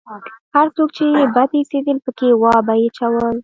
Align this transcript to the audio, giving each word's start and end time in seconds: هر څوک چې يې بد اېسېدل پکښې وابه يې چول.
هر 0.55 0.67
څوک 0.75 0.89
چې 0.97 1.03
يې 1.15 1.23
بد 1.35 1.49
اېسېدل 1.57 1.97
پکښې 2.05 2.29
وابه 2.43 2.73
يې 2.81 2.89
چول. 2.97 3.35